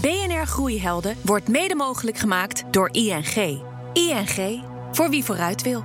[0.00, 3.62] BNR Groeihelden wordt mede mogelijk gemaakt door ING.
[3.92, 5.84] ING, voor wie vooruit wil.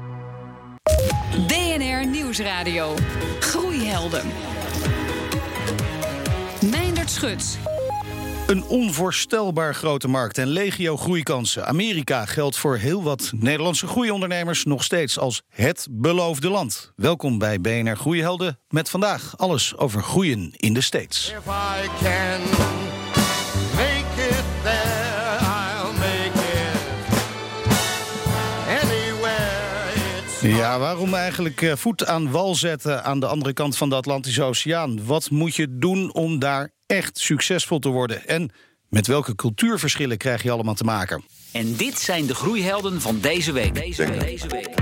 [1.47, 2.93] BNR Nieuwsradio.
[3.39, 4.27] Groeihelden.
[6.71, 7.57] Meindert Schut.
[8.47, 11.65] Een onvoorstelbaar grote markt en legio groeikansen.
[11.65, 16.91] Amerika geldt voor heel wat Nederlandse groeiondernemers nog steeds als het beloofde land.
[16.95, 21.33] Welkom bij BNR Groeihelden met vandaag alles over groeien in de States.
[21.37, 22.84] If I can
[30.65, 34.43] Ja, waarom eigenlijk eh, voet aan wal zetten aan de andere kant van de Atlantische
[34.43, 35.05] Oceaan?
[35.05, 38.27] Wat moet je doen om daar echt succesvol te worden?
[38.27, 38.51] En
[38.89, 41.23] met welke cultuurverschillen krijg je allemaal te maken?
[41.55, 43.75] En dit zijn de groeihelden van deze week.
[43.75, 44.19] Deze week.
[44.19, 44.73] Deze week.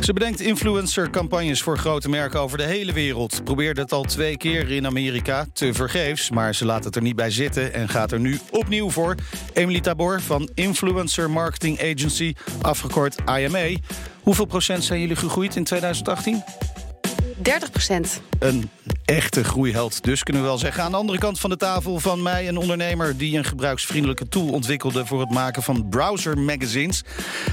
[0.00, 3.44] Ze bedenkt influencer-campagnes voor grote merken over de hele wereld.
[3.44, 6.30] Probeerde het al twee keer in Amerika, te vergeefs.
[6.30, 9.14] Maar ze laat het er niet bij zitten en gaat er nu opnieuw voor.
[9.52, 13.68] Emily Tabor van Influencer Marketing Agency, afgekort IMA.
[14.22, 16.42] Hoeveel procent zijn jullie gegroeid in 2018?
[17.36, 18.20] 30 procent.
[18.38, 18.70] Een
[19.04, 20.82] echte groeiheld, dus kunnen we wel zeggen.
[20.82, 23.16] Aan de andere kant van de tafel van mij een ondernemer...
[23.16, 25.06] die een gebruiksvriendelijke tool ontwikkelde...
[25.06, 27.04] voor het maken van browser magazines.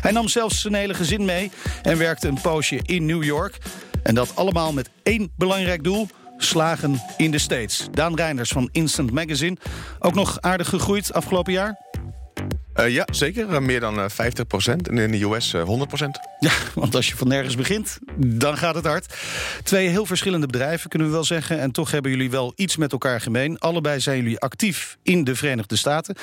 [0.02, 3.57] Hij nam zelfs zijn hele gezin mee en werkte een poosje in New York.
[4.03, 6.07] En dat allemaal met één belangrijk doel...
[6.38, 7.88] slagen in de States.
[7.91, 9.57] Daan Reinders van Instant Magazine.
[9.99, 11.91] Ook nog aardig gegroeid afgelopen jaar?
[12.73, 13.50] Eh, ja, zeker.
[13.50, 14.14] Uh, meer dan uh, 50%
[14.64, 15.59] En in de US 100%
[16.39, 19.13] Ja, want als je van nergens begint, dan gaat het hard.
[19.63, 21.59] Twee heel verschillende bedrijven, kunnen we wel zeggen.
[21.59, 23.59] En toch hebben jullie wel iets met elkaar gemeen.
[23.59, 26.16] Allebei zijn jullie actief in de Verenigde Staten.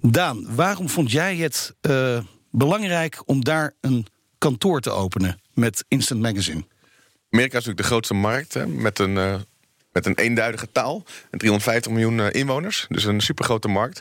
[0.00, 2.18] Daan, waarom vond jij het uh,
[2.50, 4.06] belangrijk om daar een
[4.38, 6.64] kantoor te openen met Instant Magazine?
[7.30, 9.34] Amerika is natuurlijk de grootste markt hè, met een uh,
[9.92, 11.04] met een eenduidige taal.
[11.30, 12.86] En 350 miljoen uh, inwoners.
[12.88, 14.00] Dus een supergrote markt.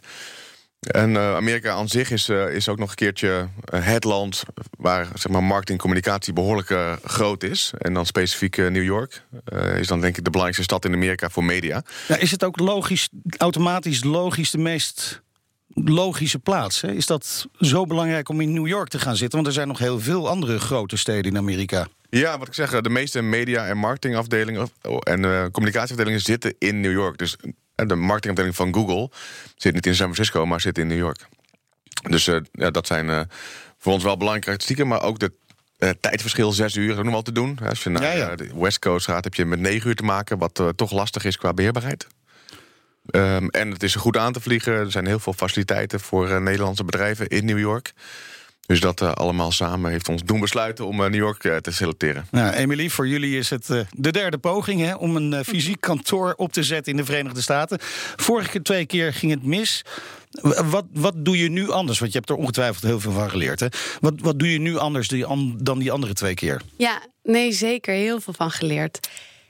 [0.79, 4.43] En uh, Amerika aan zich is, uh, is ook nog een keertje het land
[4.77, 7.73] waar zeg maar, marketing en communicatie behoorlijk uh, groot is.
[7.77, 9.23] En dan specifiek New York
[9.77, 11.83] is dan denk ik de belangrijkste stad in Amerika voor media.
[12.07, 15.23] Ja, is het ook logisch, automatisch logisch de meest
[15.73, 16.81] logische plaats?
[16.81, 16.91] Hè?
[16.91, 19.35] Is dat zo belangrijk om in New York te gaan zitten?
[19.35, 21.87] Want er zijn nog heel veel andere grote steden in Amerika.
[22.09, 24.69] Ja, wat ik zeg, de meeste media- en marketingafdelingen
[24.99, 27.17] en communicatieafdelingen zitten in New York.
[27.17, 27.35] Dus
[27.75, 29.09] de marketingafdeling van Google
[29.55, 31.27] zit niet in San Francisco, maar zit in New York.
[32.09, 33.21] Dus uh, ja, dat zijn uh,
[33.77, 35.33] voor ons wel belangrijke statistieken, maar ook de
[35.79, 37.59] uh, tijdverschil, zes uur, nog wel te doen.
[37.63, 38.35] Als je naar Ja, ja.
[38.35, 41.37] de West Coast gaat, heb je met negen uur te maken, wat toch lastig is
[41.37, 42.07] qua beheerbaarheid.
[43.11, 44.73] Um, en het is goed aan te vliegen.
[44.73, 47.93] Er zijn heel veel faciliteiten voor Nederlandse bedrijven in New York.
[48.65, 51.71] Dus dat uh, allemaal samen heeft ons doen besluiten om uh, New York uh, te
[51.71, 52.27] selecteren.
[52.31, 56.51] Nou, Emily, voor jullie is het de derde poging hè, om een fysiek kantoor op
[56.51, 57.77] te zetten in de Verenigde Staten.
[58.15, 59.81] Vorige twee keer ging het mis.
[60.65, 61.99] Wat, wat doe je nu anders?
[61.99, 63.59] Want je hebt er ongetwijfeld heel veel van geleerd.
[63.59, 63.67] Hè?
[63.99, 65.07] Wat, wat doe je nu anders
[65.57, 66.61] dan die andere twee keer?
[66.77, 67.93] Ja, nee, zeker.
[67.93, 69.09] Heel veel van geleerd.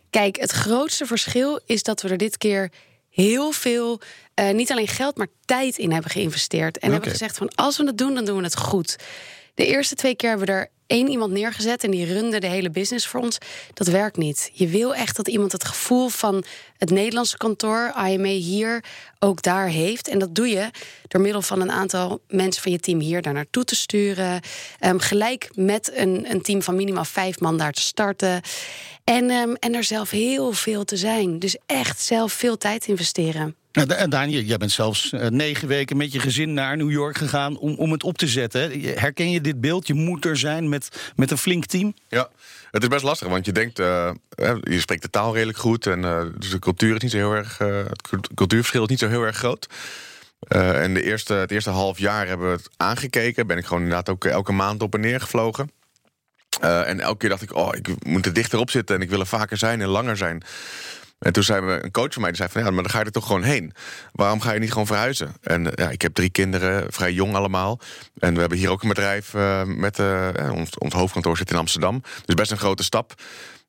[0.09, 2.71] Kijk, het grootste verschil is dat we er dit keer
[3.15, 3.99] heel veel,
[4.39, 6.75] uh, niet alleen geld, maar tijd in hebben geïnvesteerd.
[6.75, 6.91] En okay.
[6.91, 8.95] hebben gezegd van als we het doen, dan doen we het goed.
[9.53, 12.69] De eerste twee keer hebben we er één iemand neergezet en die runde de hele
[12.69, 13.37] business voor ons.
[13.73, 14.49] Dat werkt niet.
[14.53, 16.43] Je wil echt dat iemand het gevoel van
[16.77, 18.83] het Nederlandse kantoor, IMA hier,
[19.19, 20.07] ook daar heeft.
[20.07, 20.69] En dat doe je
[21.07, 24.41] door middel van een aantal mensen van je team hier daar naartoe te sturen.
[24.85, 28.41] Um, gelijk met een, een team van minimaal vijf man daar te starten.
[29.05, 31.39] En, um, en er zelf heel veel te zijn.
[31.39, 33.55] Dus echt zelf veel tijd investeren.
[33.71, 37.57] Nou, Daan, jij bent zelfs uh, negen weken met je gezin naar New York gegaan
[37.57, 38.81] om, om het op te zetten.
[38.81, 39.87] Herken je dit beeld?
[39.87, 41.93] Je moet er zijn met, met een flink team?
[42.07, 42.29] Ja,
[42.71, 44.11] het is best lastig, want je denkt, uh,
[44.61, 45.87] je spreekt de taal redelijk goed.
[45.87, 49.07] En uh, dus de cultuur is niet zo heel erg, het cultuurverschil is niet zo
[49.07, 49.67] heel erg groot.
[50.47, 53.47] en de eerste, het eerste half jaar hebben we het aangekeken.
[53.47, 55.69] Ben ik gewoon inderdaad ook elke maand op en neer gevlogen.
[56.63, 59.19] Uh, en elke keer dacht ik, oh, ik moet er dichterop zitten en ik wil
[59.19, 60.43] er vaker zijn en langer zijn.
[61.19, 63.05] En toen zei een coach van mij die zei van ja, maar dan ga je
[63.05, 63.73] er toch gewoon heen.
[64.11, 65.35] Waarom ga je niet gewoon verhuizen?
[65.41, 67.79] En uh, ja, ik heb drie kinderen, vrij jong allemaal.
[68.19, 69.99] En we hebben hier ook een bedrijf uh, met
[70.51, 72.01] ons, ons hoofdkantoor zit in Amsterdam.
[72.25, 73.13] Dus best een grote stap.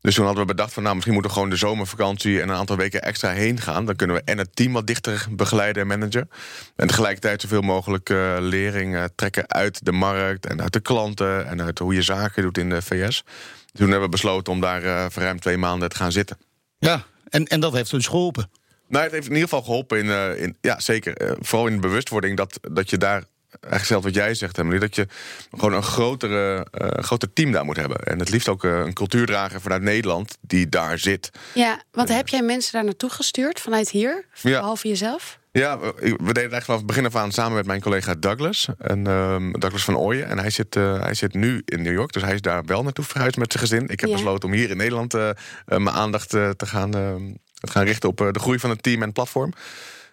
[0.01, 2.57] Dus toen hadden we bedacht van nou, misschien moeten we gewoon de zomervakantie en een
[2.57, 3.85] aantal weken extra heen gaan.
[3.85, 6.31] Dan kunnen we en het team wat dichter begeleiden en managen.
[6.77, 11.47] En tegelijkertijd zoveel mogelijk uh, lering uh, trekken uit de markt en uit de klanten
[11.47, 13.25] en uit hoe je zaken doet in de VS.
[13.73, 16.39] Toen hebben we besloten om daar uh, voor ruim twee maanden te gaan zitten.
[16.79, 18.51] Ja, en, en dat heeft dus geholpen.
[18.89, 21.37] Nou, het heeft in ieder geval geholpen in, in ja, zeker.
[21.41, 23.25] Vooral in de bewustwording dat, dat je daar
[23.61, 25.07] eigenlijk zelf wat jij zegt, Emily, dat je
[25.51, 27.99] gewoon een grotere, uh, groter team daar moet hebben.
[27.99, 31.31] En het liefst ook uh, een cultuurdrager vanuit Nederland die daar zit.
[31.55, 34.93] Ja, want heb jij mensen daar naartoe gestuurd vanuit hier, behalve ja.
[34.93, 35.39] jezelf?
[35.53, 38.69] Ja, we deden eigenlijk vanaf het begin af aan samen met mijn collega Douglas.
[38.79, 40.29] En, ehm, Douglas van Ooyen.
[40.29, 42.83] En hij zit, eh, hij zit nu in New York, dus hij is daar wel
[42.83, 43.89] naartoe verhuisd met zijn gezin.
[43.89, 44.15] Ik heb Ja.
[44.15, 45.35] besloten om hier in Nederland eh, eh,
[45.67, 47.23] mijn aandacht eh, te, gaan, ehm,
[47.61, 49.53] te gaan richten op eh, de groei van het team en het platform.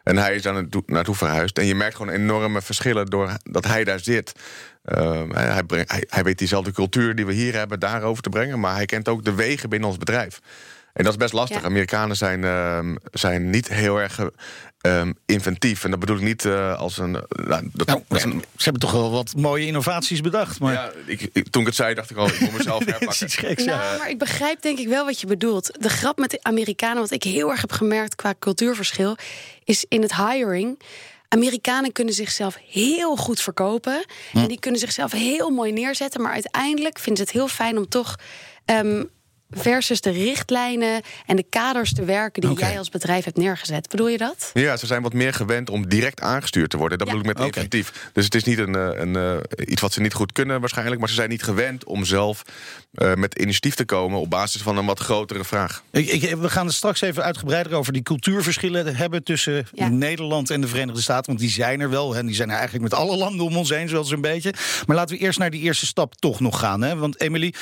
[0.04, 1.58] En hij is daar naartoe, verhuisd.
[1.58, 4.34] En je merkt gewoon enorme verschillen doordat hij daar zit.
[4.84, 8.60] Ehm, hij, brengt- hij, hij weet diezelfde cultuur die we hier hebben daarover te brengen.
[8.60, 10.40] Maar hij kent ook de wegen binnen ons bedrijf.
[10.94, 11.60] En dat is best lastig.
[11.62, 11.66] Ja.
[11.68, 14.30] Amerikanen zijn, ehm, zijn niet heel erg
[14.84, 15.84] ehm, inventief.
[15.84, 17.12] En dat bedoel ik niet eh, als een.
[17.12, 20.60] nou, dat, Nou, dat is ze hebben toch wel wat mooie innovaties bedacht.
[20.60, 22.86] Maar ja, ik, ik- toen ik het zei, dacht ik al, ik moet mezelf is
[22.92, 23.26] herpakken.
[23.26, 23.64] iets geks.
[23.64, 23.78] ja.
[23.78, 25.72] Nou, maar ik begrijp denk ik wel wat je bedoelt.
[25.80, 29.16] De grap met de Amerikanen, wat ik heel erg heb gemerkt qua cultuurverschil,
[29.64, 30.80] is in het hiring.
[31.28, 34.06] Amerikanen kunnen zichzelf heel goed verkopen.
[34.34, 36.22] En die kunnen zichzelf heel mooi neerzetten.
[36.22, 38.16] Maar uiteindelijk vinden ze het heel fijn om toch.
[38.66, 39.04] ehm,
[39.56, 43.90] versus de richtlijnen en de kaders te werken die jij als bedrijf hebt neergezet.
[43.90, 44.50] Bedoel je dat?
[44.54, 46.98] Ja, ze zijn wat meer gewend om direct aangestuurd te worden.
[46.98, 47.14] Dat Ja.
[47.14, 48.10] bedoel ik met inventief.
[48.14, 51.00] Dus het is niet een, eh, een, eh, iets wat ze niet goed kunnen waarschijnlijk.
[51.00, 52.42] Maar ze zijn niet gewend om zelf
[52.94, 54.20] eh, met initiatief te komen...
[54.20, 55.84] op basis van een wat grotere vraag.
[55.92, 59.88] Ik, ik- we gaan het straks even uitgebreider over die cultuurverschillen hebben tussen Ja.
[59.88, 61.26] Nederland en de Verenigde Staten.
[61.26, 62.16] Want die zijn er wel.
[62.16, 64.54] En die zijn er eigenlijk met alle landen om ons heen, zoals een beetje.
[64.88, 66.82] Maar laten we eerst naar die eerste stap toch nog gaan.
[66.82, 66.96] Hè?
[66.96, 67.54] Want Emily,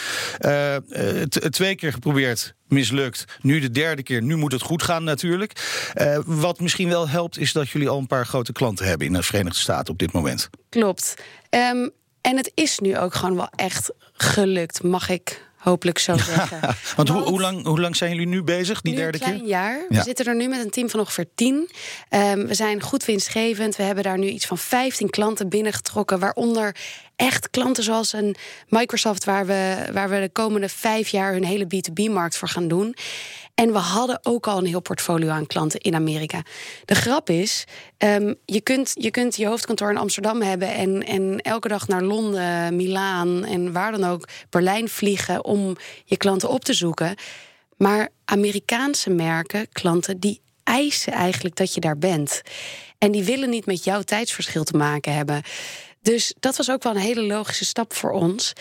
[1.30, 2.54] t- twee geprobeerd.
[2.68, 3.26] Mislukt.
[3.42, 4.22] Nu de derde keer.
[4.22, 5.90] Nu moet het goed gaan natuurlijk.
[5.94, 9.14] Eh, wat misschien wel helpt, is dat jullie al een paar grote klanten hebben in
[9.14, 10.50] de Verenigde Staten op dit moment.
[10.70, 11.16] Klopt.
[11.50, 11.90] Ehm,
[12.22, 16.60] en het is nu ook gewoon wel echt gelukt, mag ik hopelijk zo zeggen.
[16.96, 19.40] Want hoe, hoe, lang, hoe lang zijn jullie nu bezig, die nu derde een klein
[19.40, 19.48] keer?
[19.48, 19.86] jaar.
[19.90, 21.70] We zitten er nu met een team van ongeveer 10.
[22.10, 23.76] Ehm, we zijn goed winstgevend.
[23.76, 26.20] We hebben daar nu iets van 15 klanten binnengetrokken.
[26.20, 26.76] Waaronder
[27.16, 28.36] echt klanten zoals een
[28.68, 29.24] Microsoft...
[29.24, 32.96] waar we, waar we de komende vijf jaar hun hele B2B-markt voor gaan doen.
[33.56, 36.42] En we hadden ook al een heel portfolio aan klanten in Amerika.
[36.86, 37.64] De grap is,
[37.98, 40.74] ehm, je, kunt, je kunt je hoofdkantoor in Amsterdam hebben...
[40.74, 44.28] En, en elke dag naar Londen, Milaan en waar dan ook...
[44.50, 45.76] Berlijn vliegen om
[46.06, 47.16] je klanten op te zoeken...
[47.82, 52.42] Maar Amerikaanse merken, klanten, die eisen eigenlijk dat je daar bent.
[52.98, 55.42] En die willen niet met jouw tijdsverschil te maken hebben.
[56.02, 58.54] Dus dat was ook wel een hele logische stap voor ons.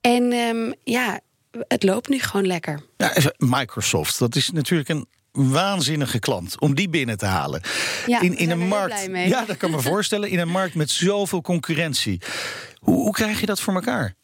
[0.00, 1.20] En ehm, ja,
[1.68, 2.80] het loopt nu gewoon lekker.
[2.96, 7.60] Ja, Microsoft, dat is natuurlijk een waanzinnige klant om die binnen te halen.
[8.06, 9.08] Ja, in in een markt.
[9.12, 10.28] Ja, dat kan me voorstellen.
[10.28, 12.20] In een markt met zoveel concurrentie.
[12.78, 14.14] Hoe, hoe krijg je dat voor elkaar?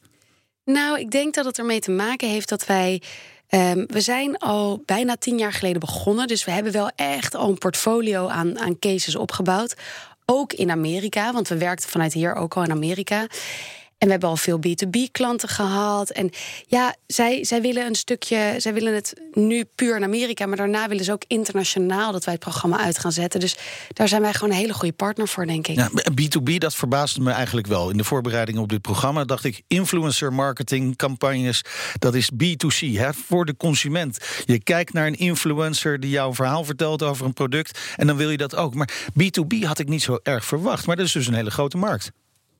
[0.65, 3.03] Nou, ik denk dat het ermee te maken heeft dat wij.
[3.49, 6.27] ehm, we zijn al bijna tien jaar geleden begonnen.
[6.27, 9.75] Dus we hebben wel echt al een portfolio aan, aan cases opgebouwd.
[10.25, 13.27] Ook in Amerika, want we werkten vanuit hier ook al in Amerika.
[13.99, 16.11] En we hebben al veel B2B-klanten gehad.
[16.11, 16.31] En
[16.67, 18.55] ja, zij, zij willen een stukje.
[18.57, 20.47] Zij willen het nu puur in Amerika.
[20.47, 23.41] Maar daarna willen ze ook internationaal dat wij het programma uit gaan zetten.
[23.41, 23.57] Dus
[23.93, 25.77] daar zijn wij gewoon een hele goede partner voor, denk ik.
[25.77, 27.91] Ja, B2B, dat verbaasde me eigenlijk wel.
[27.91, 29.63] In de voorbereiding op dit programma dacht ik...
[29.67, 31.63] influencer marketing campagnes,
[31.99, 34.19] dat is B2C, hè, voor de consument.
[34.45, 37.79] Je kijkt naar een influencer die jou een verhaal vertelt over een product...
[37.97, 38.75] en dan wil je dat ook.
[38.75, 40.87] Maar B2B had ik niet zo erg verwacht.
[40.87, 42.11] Maar dat is dus een hele grote markt.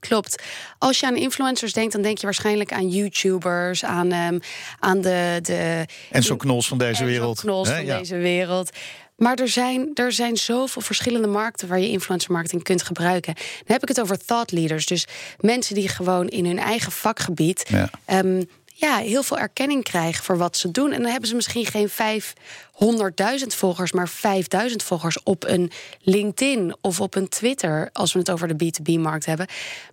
[0.01, 0.43] Klopt.
[0.79, 4.39] Als je aan influencers denkt, dan denk je waarschijnlijk aan YouTubers, aan, ehm,
[4.79, 5.87] aan de, de.
[6.11, 7.41] En zo knols van deze wereld.
[7.41, 7.99] Knols van ja.
[7.99, 8.71] deze wereld.
[9.17, 13.35] Maar er zijn, er zijn zoveel verschillende markten waar je influencer marketing kunt gebruiken.
[13.35, 14.87] Dan heb ik het over thought leaders.
[14.87, 15.07] Dus
[15.41, 17.91] mensen die gewoon in hun eigen vakgebied Ja.
[18.05, 18.43] ehm,
[18.81, 20.93] ja, heel veel erkenning krijgen voor wat ze doen.
[20.93, 25.71] En dan hebben ze misschien geen 500.000 volgers, maar 5000 volgers op een
[26.01, 29.47] LinkedIn of op een Twitter, als we het over de B2B-markt hebben.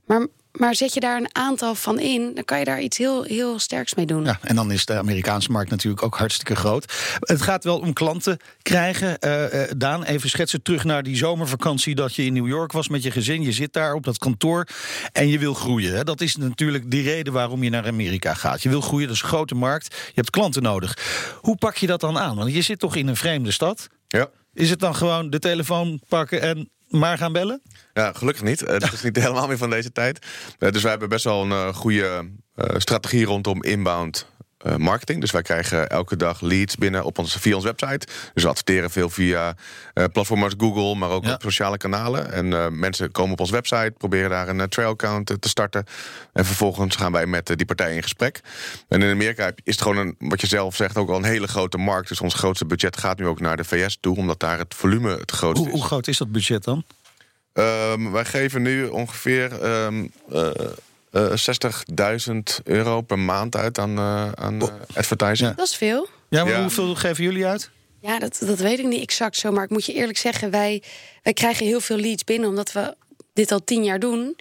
[0.06, 0.28] Maar,
[0.58, 3.60] maar zet je daar een aantal van in, dan kan je daar iets heel, heel
[3.60, 4.24] sterks mee doen.
[4.24, 6.94] Ja, en dan is de Amerikaanse markt natuurlijk ook hartstikke groot.
[7.20, 9.20] Het gaat wel om klanten krijgen.
[9.20, 12.88] Eh, eh, Daan, even schetsen terug naar die zomervakantie dat je in New York was
[12.88, 13.42] met je gezin.
[13.42, 14.68] Je zit daar op dat kantoor
[15.12, 15.96] en je wil groeien.
[15.96, 16.04] Hè.
[16.04, 18.64] Dat is natuurlijk de reden waarom je naar Amerika gaat.
[18.64, 19.96] Je wil groeien, dat is een grote markt.
[20.06, 20.98] Je hebt klanten nodig.
[21.42, 22.36] Hoe pak je dat dan aan?
[22.36, 23.88] Want je zit toch in een vreemde stad.
[24.08, 24.30] Ja.
[24.54, 27.62] Is het dan gewoon de telefoon pakken en maar gaan bellen?
[27.94, 28.64] Ja, gelukkig niet.
[28.64, 30.26] Eh, dat is niet helemaal meer van deze tijd.
[30.60, 32.30] Eh, dus wij hebben best wel een eh, goede
[32.78, 34.28] strategie rondom inbound
[34.78, 35.22] marketing.
[35.22, 38.08] Dus wij krijgen elke dag leads binnen op ons, via onze website.
[38.34, 39.56] Dus we adverteren veel via
[39.94, 41.34] eh, platformen als Google, maar ook Ja.
[41.34, 42.32] op sociale kanalen.
[42.32, 45.50] En eh, mensen komen op onze website, proberen daar een eh, trail account eh, te
[45.50, 45.86] starten.
[46.34, 48.42] En vervolgens gaan wij met eh, die partijen in gesprek.
[48.88, 51.48] En in Amerika is het gewoon, een, wat je zelf zegt, ook al een hele
[51.48, 52.08] grote markt.
[52.08, 55.10] Dus ons grootste budget gaat nu ook naar de VS toe, omdat daar het volume
[55.18, 55.80] het grootste Hoe, is.
[55.80, 56.84] hoe groot is dat budget dan?
[57.54, 60.54] Ehm, wij geven nu ongeveer ehm, eh, eh,
[61.16, 65.50] 60.000 euro per maand uit aan, eh, aan eh, advertising.
[65.50, 65.56] Ja.
[65.56, 66.08] Dat is veel.
[66.30, 66.62] Ja, maar Ja.
[66.62, 67.70] hoeveel geven jullie uit?
[68.02, 69.52] Ja, dat, dat weet ik niet exact zo.
[69.52, 70.84] Maar ik moet je eerlijk zeggen, wij,
[71.24, 72.96] wij krijgen heel veel leads binnen omdat we
[73.34, 74.36] dit al tien jaar doen.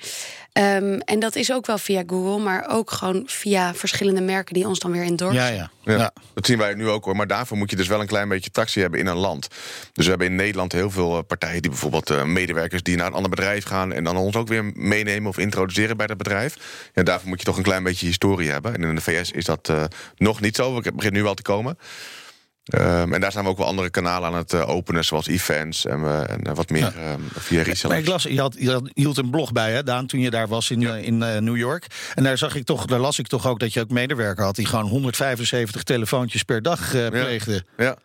[0.58, 4.66] Um, en dat is ook wel via Google, maar ook gewoon via verschillende merken die
[4.66, 5.42] ons dan weer endorsen.
[5.42, 5.70] Ja, ja.
[5.82, 6.12] Ja, ja.
[6.34, 7.16] Dat zien wij nu ook hoor.
[7.16, 9.49] Maar daarvoor moet je dus wel een klein beetje tractie hebben in een land.
[9.92, 13.06] Dus we hebben in Nederland heel veel eh, partijen die bijvoorbeeld uh, medewerkers die naar
[13.06, 16.56] een ander bedrijf gaan en dan ons ook weer meenemen of introduceren bij dat bedrijf.
[16.94, 18.75] Ja, daarvoor moet je toch een klein beetje historie hebben.
[18.75, 19.84] En in de VS is dat uh,
[20.16, 20.76] nog niet zo.
[20.76, 21.78] Het begint nu wel te komen.
[22.73, 25.87] Um, en daar zijn we ook wel andere kanalen aan het uh, openen, zoals events
[25.87, 27.16] en, uh, en uh, wat meer ja.
[27.35, 27.83] via resellers.
[27.83, 30.30] Maar ik las, je, had, je had, hield een blog bij, hè, Daan, toen je
[30.30, 30.97] daar was in, ja.
[30.97, 31.87] in New York.
[32.14, 34.56] En daar, zag ik toch, daar las ik toch ook dat je ook medewerker had...
[34.56, 37.64] die gewoon 175 telefoontjes per dag pleegde.
[37.76, 37.85] Ja.
[37.85, 37.97] ja.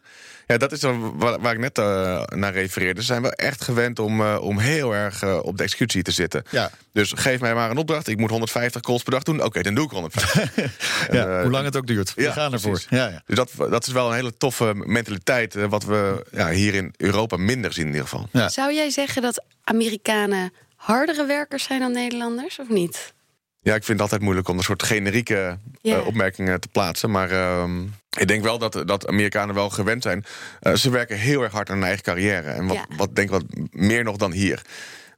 [0.51, 3.01] Ja, dat is waar, waar ik net uh, naar refereerde.
[3.01, 6.11] Ze zijn wel echt gewend om, uh, om heel erg uh, op de executie te
[6.11, 6.43] zitten.
[6.49, 6.71] Ja.
[6.91, 8.07] Dus geef mij maar een opdracht.
[8.07, 9.35] Ik moet 150 calls per dag doen.
[9.35, 10.55] Oké, okay, dan doe ik 150.
[11.11, 12.13] ja, en, hoe lang het ook duurt.
[12.13, 12.81] We ja, gaan ervoor.
[12.89, 13.23] Ja, ja.
[13.25, 15.53] Dus dat, dat is wel een hele toffe mentaliteit...
[15.53, 18.27] wat we ja, hier in Europa minder zien in ieder geval.
[18.31, 18.49] Ja.
[18.49, 23.13] Zou jij zeggen dat Amerikanen hardere werkers zijn dan Nederlanders, of niet?
[23.61, 25.99] Ja, ik vind het altijd moeilijk om een soort generieke yeah.
[25.99, 27.11] uh, opmerkingen te plaatsen.
[27.11, 27.63] Maar uh,
[28.17, 30.25] ik denk wel dat, dat Amerikanen wel gewend zijn.
[30.61, 32.49] Uh, ze werken heel erg hard aan hun eigen carrière.
[32.49, 34.61] En wat, wat denk ik wat meer nog dan hier.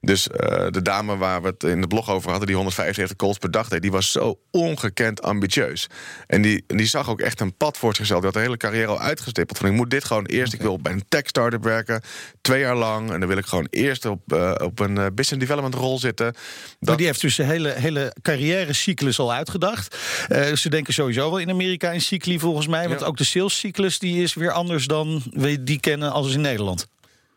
[0.03, 0.37] Dus uh,
[0.69, 3.67] de dame waar we het in de blog over hadden, die 175 calls per dag
[3.67, 5.87] deed, die was zo ongekend ambitieus.
[6.27, 8.19] En die, die zag ook echt een pad voor zichzelf.
[8.19, 9.57] Die had de hele carrière al uitgestippeld.
[9.57, 10.53] Van ik moet dit gewoon eerst.
[10.53, 12.01] Ik wil bij een tech startup werken,
[12.41, 13.11] twee jaar lang.
[13.11, 16.25] En dan wil ik gewoon eerst op, uh, op een uh, business development rol zitten.
[16.25, 19.97] Maar Dat, die heeft dus de hele, hele carrière-cyclus al uitgedacht.
[20.27, 22.87] Eh, ze denken sowieso wel in Amerika in cycli volgens mij.
[22.87, 23.05] Want Ja.
[23.05, 26.87] ook de salescyclus die is weer anders dan we die kennen als in Nederland.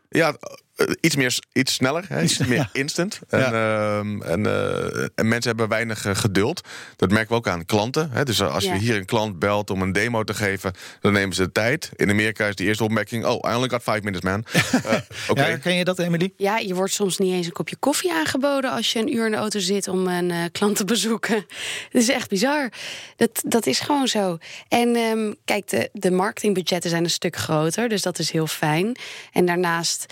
[0.08, 0.54] Ja, eh,
[1.00, 3.20] iets, meer, iets sneller, hè, iets meer instant.
[3.28, 6.60] En, ehm, en, eh, en mensen hebben weinig eh, geduld.
[6.96, 8.10] Dat merken we ook aan klanten.
[8.10, 8.24] Hè.
[8.24, 8.72] Dus als Ja.
[8.74, 11.90] je hier een klant belt om een demo te geven, dan nemen ze de tijd.
[11.96, 14.44] In Amerika is de eerste opmerking: Oh, I only got five minutes, man.
[14.84, 14.96] Eh,
[15.28, 15.46] Oké.
[15.46, 16.32] Ja, ken je dat, Emily?
[16.36, 19.30] Ja, je wordt soms niet eens een kopje koffie aangeboden als je een uur in
[19.30, 21.34] de auto zit om een eh, klant te bezoeken.
[21.92, 22.68] Dat is echt bizar.
[23.16, 24.38] Dat, dat is gewoon zo.
[24.68, 28.96] En ehm, kijk, de, de marketingbudgetten zijn een stuk groter, dus dat is heel fijn.
[29.32, 30.06] En daarnaast.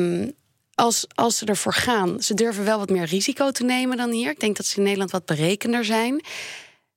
[0.00, 0.30] Ehm,
[0.74, 4.30] als, als ze ervoor gaan, ze durven wel wat meer risico te nemen dan hier.
[4.30, 6.24] Ik denk dat ze in Nederland wat berekender zijn.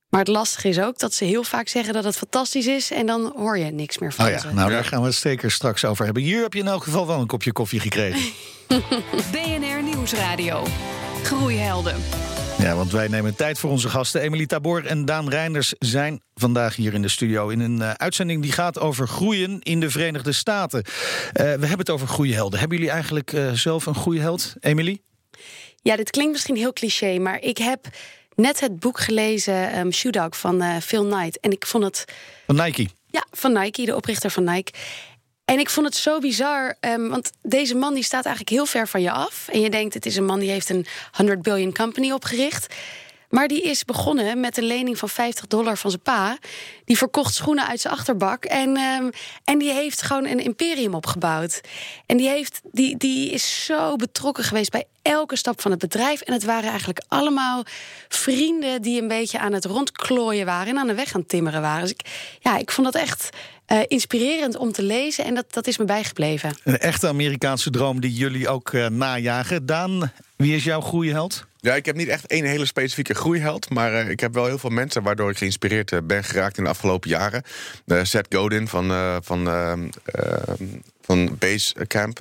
[0.10, 3.06] Maar het lastige is ook dat ze heel vaak zeggen dat het fantastisch is en
[3.06, 4.54] dan hoor je niks meer van Oh ja, ze.
[4.54, 6.24] nou daar gaan we het zeker straks over hebben.
[6.24, 8.32] Hier heb je in elk geval wel een kopje koffie gekregen.
[9.32, 10.64] BNR Nieuwsradio.
[11.24, 11.96] Groeihelden.
[12.64, 14.22] Ja, want wij nemen tijd voor onze gasten.
[14.22, 17.50] Emily Tabor en Daan Reinders zijn vandaag hier in de studio...
[17.50, 20.84] in een uh, uitzending die gaat over groeien in de Verenigde Staten.
[20.86, 20.92] Uh,
[21.34, 22.60] we hebben het over groeihelden.
[22.60, 25.02] Hebben jullie eigenlijk uh, zelf een groeiheld, Emily?
[25.82, 27.88] Ja, dit klinkt misschien heel cliché, maar ik heb
[28.36, 31.40] net het boek gelezen, um, Shoe Dog van Phil Knight.
[31.40, 32.06] En ik vond het.
[32.46, 32.88] Van Nike?
[33.08, 34.72] Ja, van Nike, de oprichter van Nike.
[35.46, 38.88] En ik vond het zo bizar, um, want deze man die staat eigenlijk heel ver
[38.88, 39.48] van je af.
[39.52, 42.74] En je denkt, het is een man die heeft een 100 billion company opgericht.
[43.34, 46.38] Maar die is begonnen met een lening van 50 dollar van zijn pa.
[46.86, 48.46] Die verkocht schoenen uit zijn achterbak.
[48.46, 49.12] En, um,
[49.44, 51.62] en die heeft gewoon een imperium opgebouwd.
[52.06, 56.22] En die, heeft, die, die is zo betrokken geweest bij elke stap van het bedrijf.
[56.22, 57.64] En het waren eigenlijk allemaal
[58.08, 60.68] vrienden die een beetje aan het rondklooien waren.
[60.68, 61.82] En aan de weg aan timmeren waren.
[61.82, 63.30] Dus ik, ja, ik vond dat echt
[63.74, 65.26] uh, inspirerend om te lezen.
[65.26, 66.56] En dat, dat is me bijgebleven.
[66.64, 69.66] Een echte Amerikaanse droom die jullie ook uh, najagen.
[69.66, 71.46] Daan, wie is jouw groeiheld?
[71.60, 73.70] Ja, ik heb niet echt één hele specifieke groeiheld.
[73.70, 76.64] Maar uh, ik heb wel heel veel mensen waardoor ik geïnspireerd uh, ben geraakt in
[76.64, 77.44] de afgelopen jaren.
[77.86, 79.48] Uh, Seth Godin van, van,
[81.06, 82.16] van Basecamp,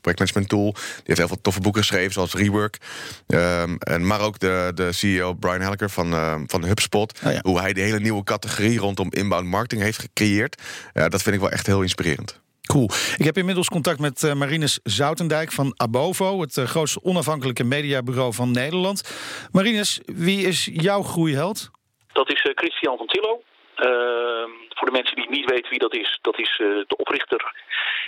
[0.00, 0.72] projectmanagement tool.
[0.72, 2.78] Die heeft heel veel toffe boeken geschreven, zoals Rework.
[3.26, 6.10] Um, en, maar ook de, de CEO Brian Helker van,
[6.46, 7.20] van HubSpot.
[7.26, 7.38] Oh ja.
[7.42, 10.62] Hoe hij de hele nieuwe categorie rondom inbound marketing heeft gecreëerd.
[10.92, 12.40] dat vind ik wel echt heel inspirerend.
[12.68, 12.90] Cool.
[13.16, 18.34] Ik heb inmiddels contact met uh, Marinus Zoutendijk van Abovo, het uh, grootste onafhankelijke mediabureau
[18.34, 19.02] van Nederland.
[19.52, 21.70] Marinus, wie is jouw groeiheld?
[22.12, 23.42] Dat is uh, Christian van Tillo.
[23.78, 27.52] Ehm, voor de mensen die niet weten wie dat is, dat is de oprichter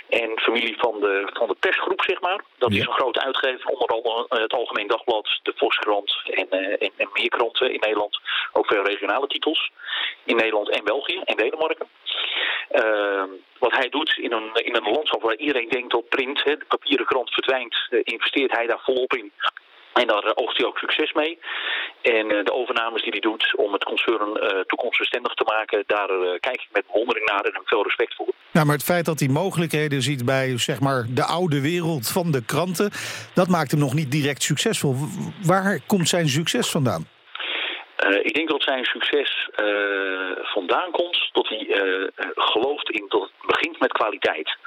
[0.09, 2.43] en familie van de, van de persgroep, zeg maar.
[2.57, 2.79] Dat ja.
[2.79, 7.29] is een grote uitgever, onder andere het Algemeen Dagblad, de Volkskrant en, en, en meer
[7.29, 8.19] kranten in Nederland.
[8.53, 9.71] Ook veel regionale titels
[10.23, 11.87] in Nederland en België en Denemarken.
[12.71, 13.23] Uh,
[13.57, 16.65] wat hij doet in een, in een landschap waar iedereen denkt dat print, hè, de
[16.67, 19.31] papieren krant verdwijnt, uh, investeert hij daar volop in.
[19.93, 21.39] En daar uh, oogst hij ook succes mee.
[22.01, 26.39] En uh, de overnames die hij doet om het concern uh, toekomstbestendig te maken, daar
[26.39, 28.33] kijk ik met bewondering naar en heb veel respect voor.
[28.51, 32.31] Ja, maar het feit dat hij mogelijkheden ziet bij zeg maar, de oude wereld van
[32.31, 32.91] de kranten,
[33.33, 34.95] dat maakt hem nog niet direct succesvol.
[35.45, 37.07] Waar komt zijn succes vandaan?
[38.07, 43.21] Uh, ik denk dat zijn succes uh, vandaan komt dat hij uh, gelooft in dat
[43.21, 44.57] het begint met kwaliteit.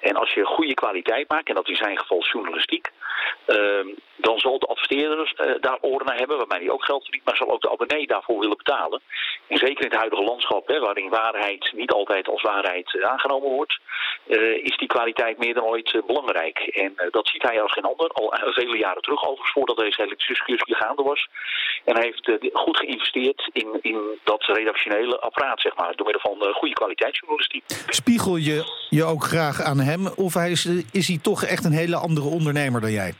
[0.00, 2.90] En als je goede kwaliteit maakt, en dat in zijn geval journalistiek,
[3.46, 3.88] ehm,
[4.22, 7.50] dan zal de adverteerder daar oren naar hebben, waarmee hij ook geld verdient, maar zal
[7.50, 9.00] ook de abonnee daarvoor willen betalen.
[9.46, 13.80] En zeker in het huidige landschap, hè, waarin waarheid niet altijd als waarheid aangenomen wordt,
[14.62, 16.58] is die kwaliteit meer dan ooit belangrijk.
[16.58, 20.16] En dat ziet hij als geen ander, al vele jaren terug overigens, voordat deze hele
[20.16, 21.28] discussie gaande was.
[21.84, 26.52] En hij heeft goed geïnvesteerd in, in dat redactionele apparaat, zeg maar, door middel van
[26.52, 27.64] goede kwaliteitsjournalistiek.
[27.88, 31.72] Spiegel je je ook graag aan hem, of hij is, is hij toch echt een
[31.72, 33.14] hele andere ondernemer dan jij?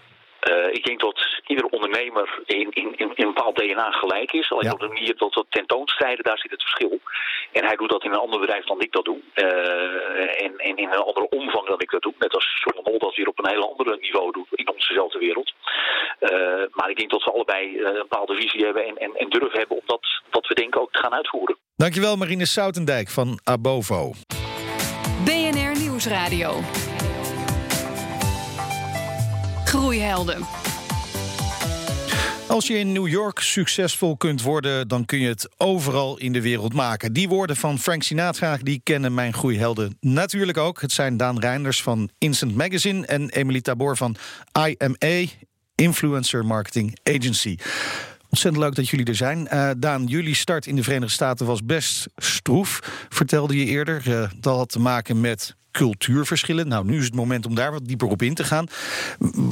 [0.51, 4.53] Uh, ik denk dat ieder ondernemer in, in, in, een bepaald DNA gelijk is.
[4.53, 4.73] Alleen ja.
[4.73, 7.01] op de manier dat dat tentoonstrijden, daar zit het verschil.
[7.53, 9.21] En hij doet dat in een ander bedrijf dan ik dat doe.
[9.35, 12.15] Uh, en, en, in een andere omvang dan ik dat doe.
[12.19, 15.53] Net als Solomon dat weer op een heel ander niveau doet in onzezelfde wereld.
[16.21, 19.53] Uh, maar ik denk dat we allebei een bepaalde visie hebben en, en, en durf
[19.53, 21.57] hebben om dat wat we denken ook te gaan uitvoeren.
[21.77, 24.13] Dankjewel Marine Soutendijk van Abovo.
[25.25, 26.51] BNR Nieuwsradio.
[29.73, 30.47] Groeihelden.
[32.49, 36.41] Als je in New York succesvol kunt worden, dan kun je het overal in de
[36.41, 37.13] wereld maken.
[37.13, 40.81] Die woorden van Frank Sinatra, die kennen mijn groeihelden natuurlijk ook.
[40.81, 44.17] Het zijn Daan Reinders van Instant Magazine en Emily Tabor van
[44.67, 45.27] IMA,
[45.75, 47.57] Influencer Marketing Agency.
[48.33, 49.49] Ontzettend leuk dat jullie er zijn.
[49.53, 54.03] Uh, Daan, jullie start in de Verenigde Staten was best stroef, vertelde je eerder.
[54.09, 56.69] Uh, dat had te maken met cultuurverschillen.
[56.69, 58.67] Nou, nu is het moment om daar wat dieper op in te gaan.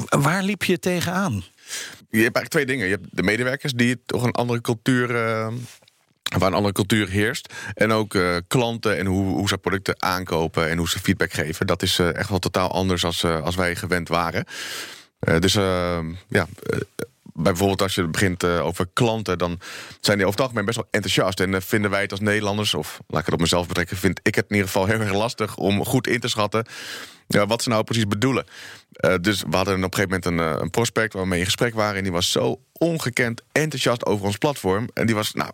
[0.08, 1.32] Waar liep je tegenaan?
[2.10, 2.86] Je hebt eigenlijk twee dingen.
[2.86, 5.10] Je hebt de medewerkers die toch een andere cultuur.
[5.10, 5.52] Uh,
[6.38, 7.54] waar een andere cultuur heerst.
[7.74, 11.66] En ook klanten en hoe, hoe ze producten aankopen en hoe ze feedback geven.
[11.66, 14.44] Dat is echt wel totaal anders als, als wij gewend waren.
[15.38, 15.52] dus
[16.28, 16.46] ja
[17.42, 19.60] bijvoorbeeld als je begint uh, over klanten, dan
[20.00, 21.40] zijn die over het algemeen best wel enthousiast.
[21.40, 24.20] En uh, vinden wij het als Nederlanders, of laat ik het op mezelf betrekken, vind
[24.22, 26.66] ik het in ieder geval heel erg lastig om goed in te schatten
[27.26, 28.44] wat ze nou precies bedoelen.
[29.00, 31.74] Uh, dus we hadden op een gegeven moment een, een prospect waarmee we in gesprek
[31.74, 31.96] waren.
[31.96, 34.88] En die was zo ongekend enthousiast over ons platform.
[34.94, 35.50] En die was, nou,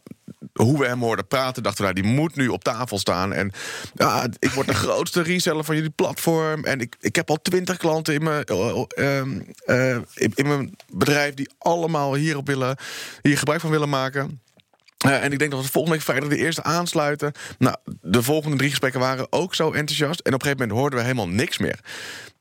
[0.56, 3.32] hoe we hem hoorden praten, dachten we, die moet nu op tafel staan.
[3.32, 3.52] En
[3.94, 6.64] ja, ik word de grootste reseller van jullie platform.
[6.64, 8.82] En ik, ik heb al twintig klanten in mijn, uh,
[9.66, 12.76] uh, in, in, mijn bedrijf die allemaal hierop willen,
[13.22, 14.40] hier gebruik van willen maken.
[15.06, 17.32] Uh, en ik denk dat we volgende week vrijdag de eerste aansluiten.
[17.58, 20.20] Nou, de volgende drie gesprekken waren ook zo enthousiast.
[20.20, 21.80] En op een gegeven moment hoorden we helemaal niks meer.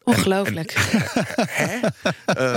[0.06, 0.74] Ongelooflijk.
[1.62, 1.80] hè?
[2.40, 2.56] uh,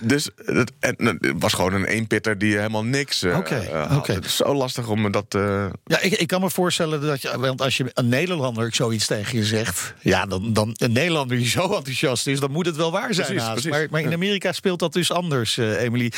[0.00, 4.14] dus het, en, het was gewoon een eenpitter die helemaal niks uh, Oké, okay, okay.
[4.14, 5.34] Het is zo lastig om dat...
[5.34, 5.66] Uh...
[5.84, 7.38] Ja, ik, ik kan me voorstellen dat je...
[7.38, 9.94] Want als je een Nederlander zoiets tegen je zegt...
[10.00, 12.40] Ja, dan, dan een Nederlander die zo enthousiast is...
[12.40, 13.70] dan moet het wel waar zijn precies, precies.
[13.70, 16.12] Maar, maar, in Amerika speelt dat dus anders, Emily.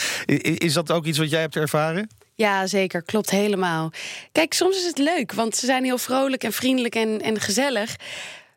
[0.59, 2.09] Is dat ook iets wat jij hebt ervaren?
[2.35, 3.03] Ja, zeker.
[3.03, 3.93] Klopt helemaal.
[4.33, 7.97] Kijk, soms is het leuk, want ze zijn heel vrolijk en vriendelijk en, en gezellig.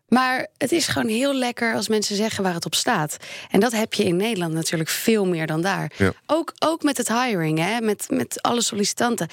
[0.07, 3.17] Maar het is gewoon heel lekker als mensen zeggen waar het op staat.
[3.51, 5.91] En dat heb je in Nederland natuurlijk veel meer dan daar.
[5.97, 6.13] Ja.
[6.25, 9.27] Ook, ook met het hiring, hè, met, met alle sollicitanten.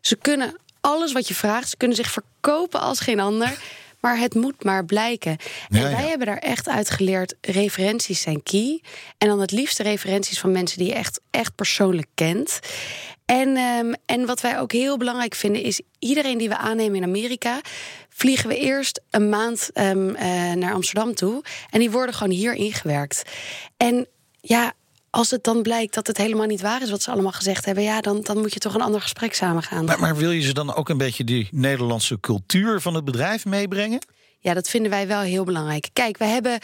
[0.00, 3.58] Ze kunnen alles wat je vraagt, ze kunnen zich verkopen als geen ander.
[4.06, 5.36] Maar het moet maar blijken.
[5.68, 5.90] En ja.
[5.90, 8.82] wij hebben daar echt uit geleerd: referenties zijn key.
[9.18, 12.60] En dan het liefste referenties van mensen die je echt, echt persoonlijk kent.
[13.24, 17.02] En, ehm, en wat wij ook heel belangrijk vinden is: iedereen die we aannemen in
[17.02, 17.60] Amerika,
[18.08, 21.42] vliegen we eerst een maand ehm, eh, naar Amsterdam toe.
[21.70, 23.22] En die worden gewoon hier ingewerkt.
[23.76, 24.06] En
[24.40, 24.72] ja.
[25.16, 27.84] Als het dan blijkt dat het helemaal niet waar is wat ze allemaal gezegd hebben,
[27.84, 29.84] ja, dan, dan moet je toch een ander gesprek samen gaan.
[29.84, 33.44] Maar, maar wil je ze dan ook een beetje die Nederlandse cultuur van het bedrijf
[33.44, 34.06] meebrengen?
[34.38, 35.88] Ja, dat vinden wij wel heel belangrijk.
[35.92, 36.58] Kijk, we hebben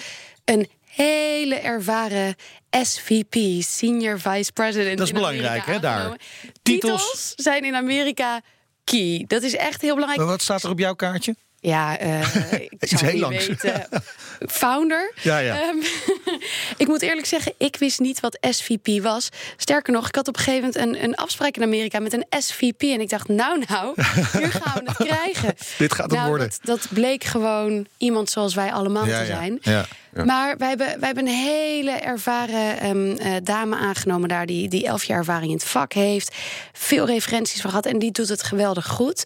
[0.44, 2.34] een hele ervaren
[2.70, 4.98] SVP, Senior Vice President.
[4.98, 6.18] Dat is belangrijk, hè, daar.
[6.62, 7.02] Titels.
[7.02, 8.40] Titels zijn in Amerika
[8.84, 9.24] key.
[9.26, 10.20] Dat is echt heel belangrijk.
[10.20, 11.34] Maar wat staat er op jouw kaartje?
[11.62, 12.20] Ja, eh,
[12.78, 13.46] ik zou heel langs.
[13.46, 13.86] weten.
[14.60, 15.12] Founder.
[15.22, 15.60] Ja, ja.
[15.60, 15.76] Ehm,
[16.82, 19.28] ik moet eerlijk zeggen, ik wist niet wat SVP was.
[19.56, 22.26] Sterker nog, ik had op een gegeven moment een, een afspraak in Amerika met een
[22.42, 22.82] SVP.
[22.82, 23.94] En ik dacht, nou, nou,
[24.32, 25.54] hier gaan we het krijgen.
[25.78, 26.48] Dit gaat het nou, worden.
[26.48, 29.58] Dat, dat bleek gewoon iemand zoals wij allemaal Ja, te zijn.
[29.60, 29.86] Ja.
[30.24, 32.78] Maar wij hebben, wij hebben een hele ervaren
[33.18, 34.46] eh, dame aangenomen daar...
[34.46, 36.34] Die, die elf jaar ervaring in het vak heeft.
[36.72, 39.24] Veel referenties van gehad en die doet het geweldig goed.